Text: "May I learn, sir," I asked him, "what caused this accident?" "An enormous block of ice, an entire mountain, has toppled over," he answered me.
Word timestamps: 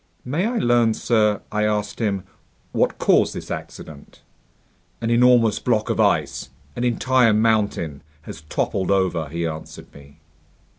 "May 0.25 0.47
I 0.47 0.57
learn, 0.57 0.95
sir," 0.95 1.41
I 1.51 1.63
asked 1.63 1.99
him, 1.99 2.23
"what 2.71 2.97
caused 2.97 3.35
this 3.35 3.51
accident?" 3.51 4.23
"An 4.99 5.11
enormous 5.11 5.59
block 5.59 5.91
of 5.91 5.99
ice, 5.99 6.49
an 6.75 6.83
entire 6.83 7.33
mountain, 7.35 8.01
has 8.23 8.41
toppled 8.49 8.89
over," 8.89 9.29
he 9.29 9.45
answered 9.45 9.93
me. 9.93 10.17